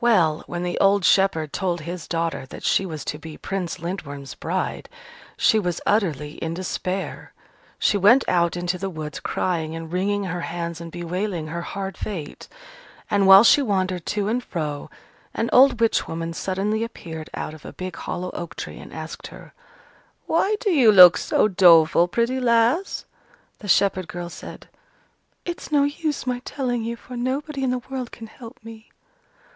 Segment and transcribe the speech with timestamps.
[0.00, 4.36] Well, when the old shepherd told his daughter that she was to be Prince Lindworm's
[4.36, 4.88] bride,
[5.36, 7.32] she was utterly in despair.
[7.80, 11.96] She went out into the woods, crying and wringing her hands and bewailing her hard
[11.96, 12.46] fate.
[13.10, 14.88] And while she wandered to and fro,
[15.34, 19.26] an old witch woman suddenly appeared out of a big hollow oak tree, and asked
[19.26, 19.52] her,
[20.26, 23.04] "Why do you look so doleful, pretty lass?"
[23.58, 24.68] The shepherd girl said,
[25.44, 28.92] "It's no use my telling you, for nobody in the world can help me."